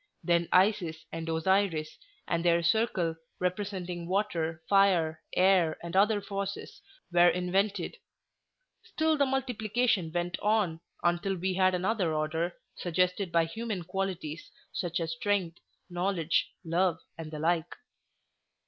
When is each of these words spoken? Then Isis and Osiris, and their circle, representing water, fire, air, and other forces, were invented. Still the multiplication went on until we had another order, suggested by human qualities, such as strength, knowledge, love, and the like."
Then 0.23 0.47
Isis 0.51 1.05
and 1.11 1.29
Osiris, 1.29 1.99
and 2.27 2.43
their 2.43 2.63
circle, 2.63 3.17
representing 3.39 4.07
water, 4.07 4.63
fire, 4.67 5.21
air, 5.35 5.77
and 5.83 5.95
other 5.95 6.21
forces, 6.21 6.81
were 7.11 7.29
invented. 7.29 7.97
Still 8.81 9.15
the 9.15 9.27
multiplication 9.27 10.11
went 10.11 10.39
on 10.39 10.79
until 11.03 11.35
we 11.35 11.53
had 11.53 11.75
another 11.75 12.15
order, 12.15 12.55
suggested 12.75 13.31
by 13.31 13.45
human 13.45 13.83
qualities, 13.83 14.49
such 14.73 14.99
as 14.99 15.11
strength, 15.13 15.59
knowledge, 15.87 16.49
love, 16.65 16.97
and 17.15 17.29
the 17.29 17.37
like." 17.37 17.75